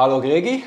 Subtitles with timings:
[0.00, 0.62] Hallo Gregi.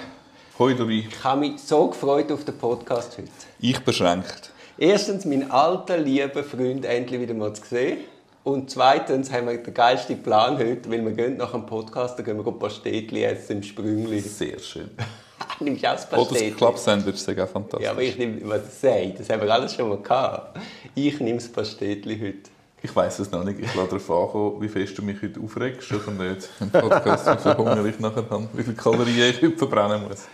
[0.60, 1.08] Hoi Dori.
[1.10, 3.30] Ich habe mich so gefreut auf den Podcast heute.
[3.62, 4.52] Ich beschränkt.
[4.78, 8.00] Erstens, meinen alten, lieben Freund endlich wieder mal zu sehen.
[8.44, 12.26] Und zweitens haben wir den geilsten Plan heute, weil wir gehen nach dem Podcast, dann
[12.26, 14.20] gehen wir ein paar Städtchen essen im Sprüngli.
[14.20, 14.92] Sehr schön.
[15.62, 16.52] Nimmst du auch das Oder das Pastetli?
[16.52, 17.86] Club-Sandwich ist auch fantastisch.
[17.86, 20.60] Ja, aber ich nehme, was ich sage, das haben wir alles schon mal gehabt.
[20.94, 22.50] Ich nehme das Pastetli heute.
[22.84, 23.60] Ich weiss es noch nicht.
[23.60, 26.50] Ich lasse darauf ankommen, wie fest du mich heute aufregst oder nicht.
[26.60, 30.28] Im Podcast, wie viel Hunger ich nachher habe, wie viele Kalorien ich heute verbrennen muss.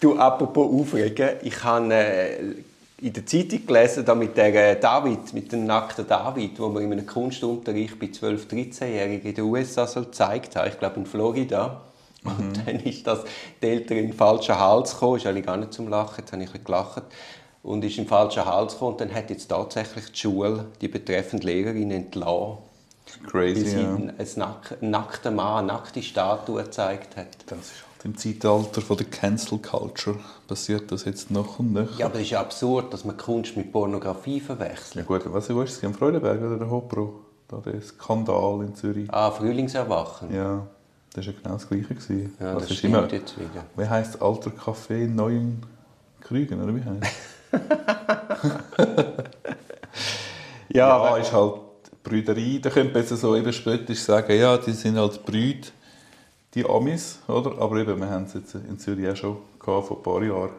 [0.00, 2.38] Du, apropos Aufregen, ich habe äh,
[3.02, 6.84] in der Zeitung gelesen, da mit der äh, David, mit dem nackten David, wo man
[6.84, 11.06] in einem Kunstunterricht bei 12-, 13-Jährigen in den USA so gezeigt hat, ich glaube in
[11.06, 11.80] Florida.
[12.24, 13.24] Und dann ist das
[13.60, 16.44] die Eltern in den falschen Hals gekommen, ist eigentlich gar nicht zum Lachen, jetzt habe
[16.44, 17.02] ich gelacht,
[17.66, 21.46] und ist den falschen Hals gekommen und dann hat jetzt tatsächlich die Schule die betreffende
[21.46, 22.58] Lehrerin entlassen,
[23.32, 23.94] weil Crazy, sie ja.
[23.94, 27.26] einen, nack- nackten Mann, eine nackte Statue gezeigt hat.
[27.46, 31.98] Das ist halt im Zeitalter von der Cancel Culture passiert das jetzt noch und noch.
[31.98, 34.94] Ja, aber es ist ja absurd, dass man Kunst mit Pornografie verwechselt.
[34.96, 35.84] Ja gut, was wo ist es?
[35.84, 37.20] Am Freudenberg oder der Hopro?
[37.48, 39.08] Da der Skandal in Zürich.
[39.12, 40.32] Ah, Frühlingserwachen.
[40.34, 40.66] Ja,
[41.14, 41.94] das war ja genau das Gleiche.
[41.94, 42.36] Gewesen.
[42.40, 43.64] Ja, Was das ist stimmt immer- jetzt wieder.
[43.76, 45.62] Wie heisst das Alter Café in neuen
[46.20, 47.14] Krügen, oder wie heisst?
[50.68, 51.54] Ja, Ja, ist halt
[52.02, 52.58] Brüderei.
[52.62, 55.68] Da könnte man jetzt so eben spöttisch sagen, ja, die sind halt Brüder,
[56.54, 57.58] die Amis, oder?
[57.58, 60.50] Aber eben, wir haben es jetzt in Zürich auch schon gehabt, vor ein paar Jahren.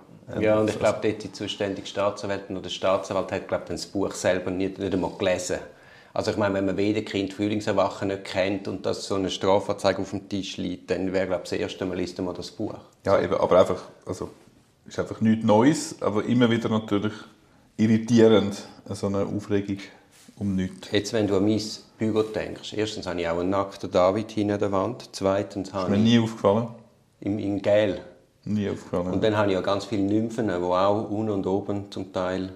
[0.42, 4.12] ja, und ich glaube, dort die zuständige Staatsanwältin oder der Staatsanwalt hat glaub, das Buch
[4.12, 5.60] selber nicht, nicht einmal gelesen.
[6.14, 10.02] Also ich meine, wenn man weder Kind Frühlingserwachen nicht kennt und dass so eine Strafanzeige
[10.02, 12.74] auf dem Tisch liegt, dann wäre glaube das erste Mal liest man das Buch.
[13.06, 14.32] Ja, eben, aber einfach, also,
[14.88, 17.14] ist einfach nichts Neues, aber immer wieder natürlich
[17.78, 19.78] irritierend, so eine Aufregung
[20.38, 20.92] um nichts.
[20.92, 21.62] Jetzt, wenn du an mein
[21.98, 25.74] Büro denkst, erstens habe ich auch einen nackten David hinter an der Wand, zweitens Ist
[25.74, 26.68] habe mir ich nie aufgefallen.
[27.20, 28.02] im, im Gel
[28.46, 29.14] Nie aufgefallen.
[29.14, 32.54] Und dann habe ich ja ganz viele Nymphen, die auch unten und oben zum Teil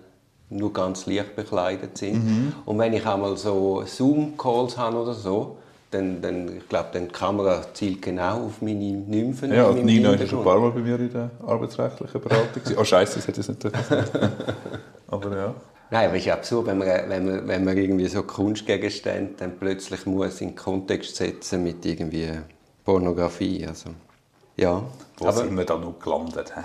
[0.49, 2.23] nur ganz leicht bekleidet sind.
[2.25, 2.53] Mhm.
[2.65, 5.57] Und wenn ich einmal so Zoom-Calls habe oder so,
[5.91, 9.53] dann, dann ich glaube, dann die Kamera zielt genau auf meine Nymphen.
[9.53, 12.63] ja, meinem Nina ist schon ein paar Mal bei mir in der arbeitsrechtlichen Beratung.
[12.77, 13.65] Oh Scheiße, das hätte ich nicht.
[15.07, 15.53] Aber ja.
[15.93, 19.33] Nein, aber es ist ja absurd, wenn man, wenn, man, wenn man irgendwie so Kunstgegenstände
[19.35, 22.29] dann plötzlich muss in den Kontext setzen mit irgendwie
[22.85, 23.67] Pornografie.
[23.67, 23.89] Also,
[24.55, 24.81] ja.
[25.17, 26.55] Wo aber sind wir da noch gelandet?
[26.55, 26.61] hä?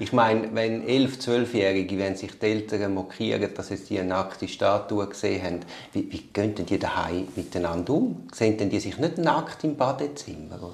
[0.00, 5.06] Ich meine, wenn 11-, 12-Jährige, wenn sich die Eltern mokieren, dass sie eine nackte Statue
[5.06, 5.60] gesehen haben,
[5.92, 8.26] wie, wie gehen denn die daheim miteinander um?
[8.32, 10.72] Sehen denn die sich nicht nackt im Badezimmer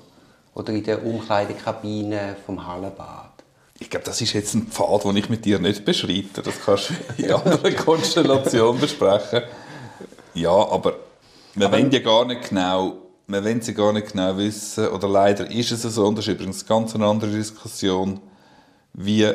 [0.55, 3.33] oder in der Umkleidekabine vom Hallenbad?
[3.81, 6.43] Ich glaube, das ist jetzt ein Pfad, den ich mit dir nicht beschreite.
[6.45, 9.43] Das kannst du in anderer Konstellation besprechen.
[10.35, 10.95] Ja, aber
[11.57, 15.51] wir wollen ja gar nicht genau, wir wollen sie gar nicht genau wissen, oder leider
[15.51, 18.21] ist es so, und das ist übrigens eine ganz andere Diskussion,
[18.97, 19.27] wie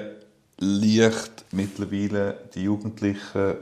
[0.60, 3.56] leicht mittlerweile die Jugendlichen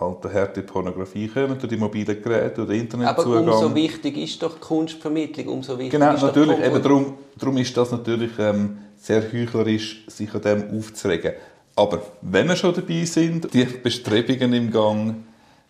[0.00, 3.48] halt harte Pornografie kommen, durch die mobilen Geräte, durch den Aber Internetzugang.
[3.48, 6.58] umso wichtig ist doch die Kunstvermittlung, umso wichtiger Genau, natürlich.
[6.58, 11.34] Eben darum, darum ist das natürlich ähm, sehr heuchlerisch, sich an dem aufzuregen.
[11.76, 15.16] Aber wenn wir schon dabei sind, die Bestrebungen im Gang,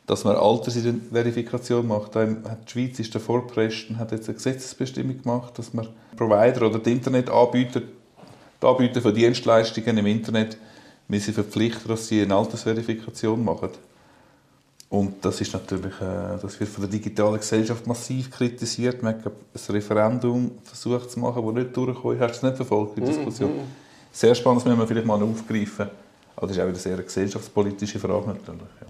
[0.06, 5.58] dass man Altersverifikation macht, die Schweiz ist davor gepresst und hat jetzt eine Gesetzesbestimmung gemacht,
[5.58, 7.82] dass man Provider oder die Internetanbieter,
[8.64, 10.56] die Anbieter von Dienstleistungen im Internet,
[11.08, 13.70] müssen verpflichten, dass sie eine Altersverifikation machen.
[14.88, 19.02] Und das ist natürlich, äh, das wird von der digitalen Gesellschaft massiv kritisiert.
[19.02, 22.22] Man hat ein Referendum versucht zu machen, das nicht durchgekommen ist.
[22.22, 23.50] Hast du es nicht verfolgt, die Diskussion?
[24.12, 25.88] Sehr spannend, das müssen wir vielleicht mal aufgreifen.
[26.36, 28.60] Aber das ist auch wieder sehr eine gesellschaftspolitische Frage natürlich.
[28.80, 28.86] Ja.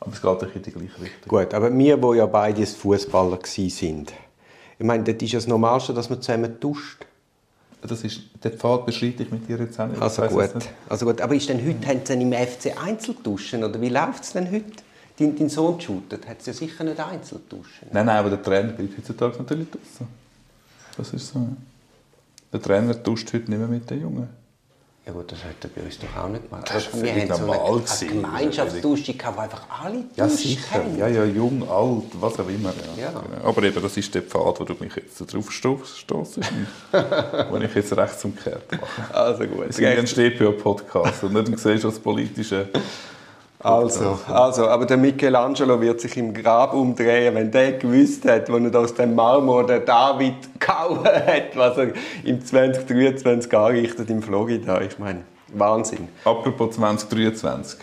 [0.00, 1.28] Aber es geht in die gleiche Richtung.
[1.28, 4.12] Gut, aber wir, die ja beide Fußballer sind,
[4.78, 7.04] ich meine, das ist ja das Normalste, dass man zusammen duscht.
[7.82, 10.00] Das ist, den Pfad beschreite ich mit dir jetzt auch nicht.
[10.00, 10.68] Also es gut.
[10.88, 11.20] also gut.
[11.20, 13.64] Aber ist denn heute, haben sie im FC Einzelduschen?
[13.64, 14.82] Oder wie läuft es denn heute?
[15.18, 17.88] Dein, dein Sohn shootet, hat sie ja sicher nicht Einzelduschen.
[17.92, 20.06] Nein, nein, aber der Trainer bleibt heutzutage natürlich draußen.
[20.96, 21.46] Das ist so.
[22.52, 24.39] Der Trainer duscht heute nicht mehr mit den Jungen.
[25.06, 26.70] Ja gut, das hat er bei uns doch auch nicht gemacht.
[26.72, 30.74] Das ist wir haben so eine, gewesen, eine Gemeinschaftsdusche, wo einfach alle Ja, sicher.
[30.74, 30.98] haben.
[30.98, 32.72] Ja, ja, jung, alt, was auch immer.
[32.96, 33.04] Ja.
[33.04, 33.08] Ja.
[33.10, 33.48] Genau.
[33.48, 37.96] Aber eben, das ist der Pfad, wo du mich jetzt drauf stoßt, wo ich jetzt
[37.96, 39.14] rechts umgekehrt mache.
[39.14, 39.66] Also gut.
[39.66, 42.66] Wir sind ein StPO-Podcast und nicht ein gesellschaftspolitischer.
[43.62, 48.72] Also, also, aber der Michelangelo wird sich im Grab umdrehen, wenn der gewusst hat, wenn
[48.72, 51.92] er aus dem Marmor der David gehauen hat, was er
[52.24, 54.80] im 2023 anrichtet in Florida.
[54.80, 56.08] Ich meine, Wahnsinn.
[56.24, 57.80] Apropos 2023.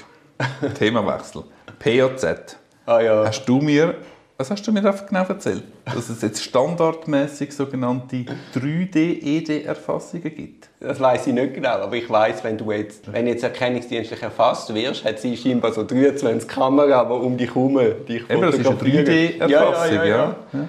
[0.79, 1.43] Themawechsel.
[1.77, 2.57] POZ.
[2.87, 3.25] Ah ja.
[3.27, 3.95] Hast du mir
[4.37, 5.63] was hast du mir einfach genau erzählt?
[5.85, 10.69] Dass es jetzt standardmäßig sogenannte 3D-ED-Erfassungen gibt?
[10.79, 14.71] Das weiß ich nicht genau, aber ich weiß, wenn du jetzt, wenn jetzt erkennungsdienstlich erfasst
[14.73, 18.67] wirst, hat sie scheinbar so 23 Kameras, die um dich herum dich Eben, das ist
[18.67, 20.67] eine 3D-Erfassung, ja, ja, ja, ja.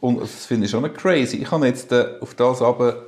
[0.00, 1.38] Und das finde ich schon crazy.
[1.38, 3.06] Ich habe jetzt äh, auf das aber,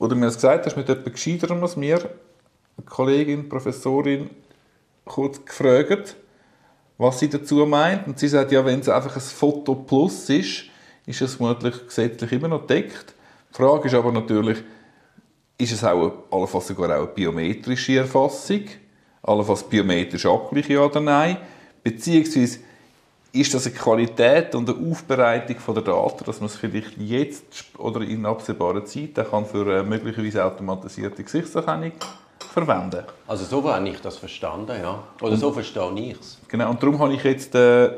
[0.00, 4.30] wo du mir das gesagt hast, mit jemandem gescheiterem als mir, eine Kollegin, Professorin,
[5.04, 6.16] kurz gefragt,
[6.98, 8.06] was sie dazu meint.
[8.06, 10.64] Und sie sagt, ja, wenn es einfach ein Foto plus ist,
[11.06, 13.14] ist es vermutlich gesetzlich immer noch deckt.
[13.50, 14.58] Die Frage ist aber natürlich,
[15.58, 18.62] ist es auch allenfalls sogar auch eine biometrische Erfassung?
[19.22, 21.38] Allenfalls biometrisch abgleich, ja oder nein?
[21.82, 22.60] Beziehungsweise
[23.32, 28.00] ist das eine Qualität und eine Aufbereitung der Daten, dass man es vielleicht jetzt oder
[28.00, 31.92] in absehbarer Zeit kann für möglicherweise automatisierte Gesichtserkennung
[32.56, 33.04] verwenden.
[33.26, 35.02] Also so habe ich das verstanden, ja.
[35.20, 36.38] Oder so verstehe ich es.
[36.48, 37.90] Genau, und darum habe ich jetzt äh,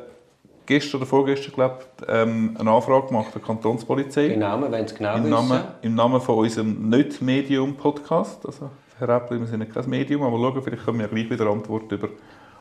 [0.66, 4.26] gestern oder vorgestern, glaube ich, ähm, eine Anfrage gemacht der Kantonspolizei.
[4.26, 8.44] Im Namen, wenn es genau Im Namen, Im Namen von unserem Nicht-Medium-Podcast.
[8.46, 11.92] Also, Herr Äppli, wir sind kein Medium, aber schauen, vielleicht können wir gleich wieder Antwort
[11.92, 12.08] über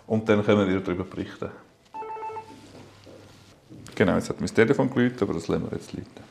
[0.05, 1.49] und dann können wir wieder darüber berichten.
[3.95, 6.23] Genau, jetzt hat mein Telefon geläutet, aber das lassen wir jetzt läuten.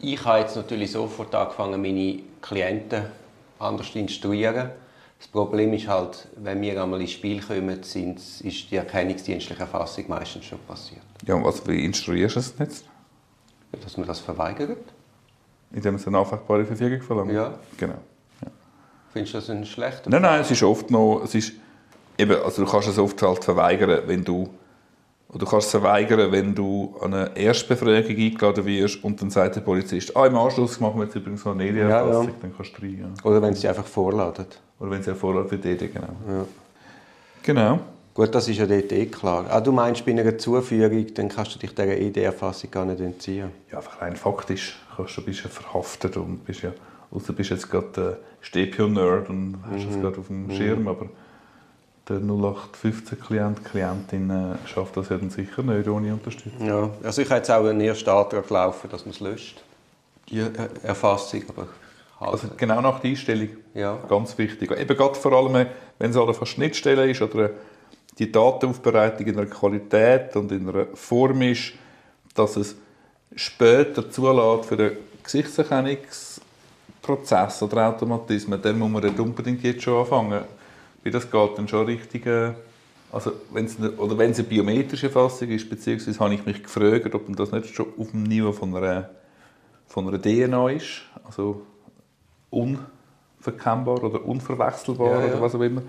[0.00, 3.04] Ich habe jetzt natürlich sofort angefangen, meine Klienten
[3.58, 4.70] anders zu instruieren.
[5.18, 10.04] Das Problem ist halt, wenn wir einmal ins Spiel kommen, sind, ist die erkennungsdienstliche Erfassung
[10.08, 11.02] meistens schon passiert.
[11.26, 12.84] Ja, und was, wie instruierst du es jetzt?
[13.82, 14.78] Dass man das verweigert.
[15.72, 17.32] Indem es eine anfechtbare Verfügung verlangt?
[17.32, 17.58] Ja.
[17.76, 17.94] Genau.
[18.42, 18.48] Ja.
[19.12, 21.52] Findest du das ein schlechter Nein, nein, es ist oft noch, es ist,
[22.18, 24.48] eben, also du kannst es oft halt verweigern, wenn du
[25.28, 29.56] oder du kannst es verweigern, wenn du an eine Erstbefragung eingeladen wirst und dann sagt
[29.56, 32.36] der Polizist, ah, im Anschluss machen wir jetzt übrigens noch eine ED-Erfassung, ja, ja.
[32.40, 33.14] dann kannst du rein.
[33.16, 33.24] Ja.
[33.28, 34.46] Oder wenn sie einfach vorladen.
[34.78, 36.08] Oder wenn sie auch für die ED, genau.
[36.28, 36.44] Ja.
[37.42, 37.80] Genau.
[38.16, 39.44] Gut, das ist ja dort eh klar.
[39.50, 43.50] Ah, du meinst, bei einer Zuführung, dann kannst du dich dieser ED-Erfassung gar nicht entziehen?
[43.70, 44.80] Ja, einfach rein faktisch.
[44.96, 46.72] Kannst du bist ja verhaftet und bist ja,
[47.10, 49.90] außer bist jetzt gerade äh, Stepio-Nerd und hast mhm.
[49.90, 50.88] es gerade auf dem Schirm, mhm.
[50.88, 51.06] aber
[52.08, 56.66] der 0815-Klient, Klientin äh, schafft das ja dann sicher nicht ohne Unterstützung.
[56.66, 59.62] Ja, also ich habe jetzt auch einen ersten Antrag laufen, dass man es löscht,
[60.30, 60.50] die äh,
[60.82, 61.68] Erfassung, aber.
[62.18, 63.98] Also genau nach der Einstellung, ja.
[64.08, 64.70] ganz wichtig.
[64.70, 65.66] Eben gerade vor allem,
[65.98, 67.50] wenn es alle Schnittstelle ist oder
[68.18, 71.74] die Datenaufbereitung in einer Qualität und in einer Form ist,
[72.34, 72.74] dass es
[73.34, 74.92] später zulässt für den
[75.22, 80.44] Gesichtserkennungsprozess oder Automatismen, dann muss man nicht unbedingt jetzt schon anfangen
[81.06, 82.26] wie das geht, dann schon richtig.
[82.26, 82.52] Äh,
[83.12, 87.14] also wenn's eine, oder wenn es eine biometrische Fassung ist, beziehungsweise habe ich mich gefragt,
[87.14, 89.10] ob das nicht schon auf dem Niveau von einer,
[89.86, 91.62] von einer DNA ist, also
[92.56, 95.26] unverkennbar oder unverwechselbar ja, ja.
[95.26, 95.82] oder was auch immer.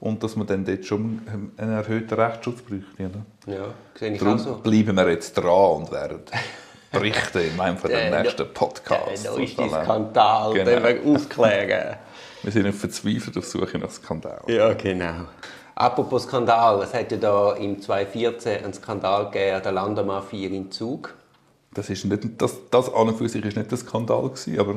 [0.00, 1.22] Und dass man dann dort schon
[1.56, 2.86] einen erhöhten Rechtsschutz bräuchte.
[2.98, 3.54] Oder?
[3.54, 4.54] Ja, sehe ich Darum auch so.
[4.56, 6.20] bleiben wir jetzt dran und werden
[6.92, 9.24] berichten in meinem von dem nächsten Podcast.
[9.24, 10.70] Der neueste Skandal, genau.
[10.70, 11.96] den wir aufklären.
[12.42, 14.42] Wir sind verzweifelt auf Suche nach Skandal.
[14.48, 15.28] Ja, genau.
[15.74, 21.14] Apropos Skandal, es hat ja da im 2014 einen Skandal gegeben, der Landemafia in Zug.
[21.72, 24.74] Das, ist nicht, das, das an und für sich ist nicht der Skandal, gewesen, aber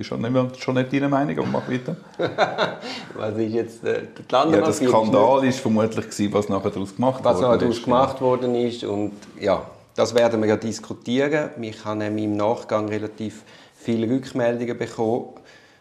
[0.00, 1.96] ist schon nicht, schon nicht deine Meinung, aber mach weiter.
[3.14, 4.32] was ist jetzt äh, die?
[4.32, 8.20] Ja, der Skandal ist vermutlich gewesen, was nachher daraus gemacht was worden nachher daraus gemacht
[8.20, 9.62] worden ist und ja,
[9.94, 11.50] das werden wir ja diskutieren.
[11.60, 13.42] Ich habe nämlich im Nachgang relativ
[13.74, 15.26] viele Rückmeldungen bekommen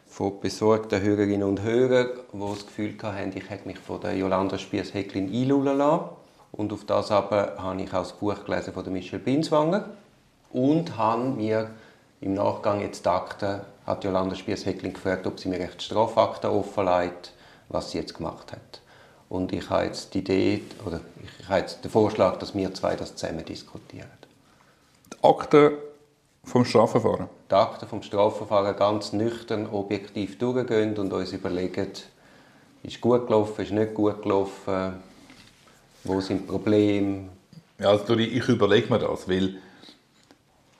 [0.08, 4.58] von besorgten Hörerinnen und Hörern, die das Gefühl hatten, ich hätte mich von der Jolanda
[4.58, 6.10] Spiess-Hecklin einlullen lassen.
[6.52, 9.86] Und auf das aber habe ich auch das Buch gelesen von der Michelle Binswanger
[10.52, 11.70] und habe mir
[12.22, 17.34] im Nachgang jetzt die Akten, hat Jolanda Spiess-Hecklin gefragt, ob sie mir echt Strafakten offenlegt,
[17.70, 18.82] was sie jetzt gemacht hat.
[19.30, 22.96] Und ich habe jetzt die Idee, oder ich habe jetzt den Vorschlag, dass wir zwei
[22.96, 24.10] das zusammen diskutieren.
[25.14, 25.72] Die Akten
[26.44, 27.30] vom Strafverfahren?
[27.50, 31.90] Die Akten vom Strafverfahren ganz nüchtern, objektiv durchgehen und uns überlegen,
[32.84, 34.94] ist gut gelaufen, ist nicht gut gelaufen,
[36.04, 37.30] wo sind die Probleme.
[37.80, 39.58] Ja, also ich überlege mir das, weil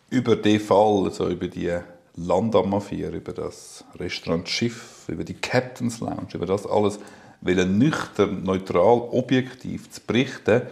[0.10, 1.72] über den Fall, also über die
[2.16, 7.00] Landamafia, über das Restaurant Schiff, über die Captain's Lounge, über das alles,
[7.42, 10.64] weil nüchtern, neutral, objektiv zu berichten,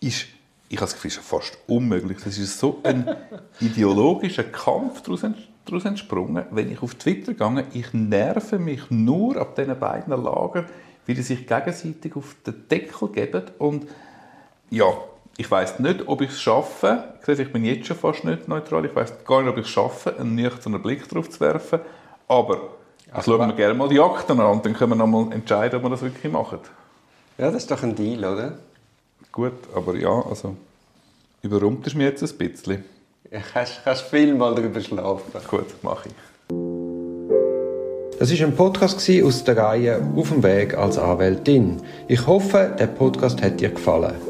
[0.00, 0.26] ist
[0.72, 2.18] ich habe das Gefühl, fast unmöglich.
[2.22, 3.04] Das ist so ein
[3.60, 6.44] ideologischer Kampf daraus entsprungen.
[6.52, 10.66] Wenn ich auf Twitter gehe, ich nerve mich nur ab diesen beiden Lagern,
[11.06, 13.42] wie die sich gegenseitig auf den Deckel geben.
[13.58, 13.88] Und
[14.70, 14.86] ja,
[15.40, 18.46] ich weiß nicht, ob ich es schaffe, ich, sehe, ich bin jetzt schon fast nicht
[18.46, 21.80] neutral, ich weiß gar nicht, ob ich es schaffe, einen nüchternen Blick darauf zu werfen,
[22.28, 22.60] aber
[23.10, 25.84] das schauen wir gerne mal die Akten an, dann können wir noch mal entscheiden, ob
[25.84, 26.58] wir das wirklich machen.
[27.38, 28.58] Ja, das ist doch ein Deal, oder?
[29.32, 30.56] Gut, aber ja, also
[31.40, 32.84] überrumpt es mich jetzt ein bisschen.
[33.30, 35.40] Du kannst, kannst viel mal darüber schlafen.
[35.48, 36.14] Gut, mache ich.
[38.18, 41.80] Das war ein Podcast aus der Reihe Auf dem Weg als Anwältin.
[42.08, 44.29] Ich hoffe, der Podcast hat dir gefallen.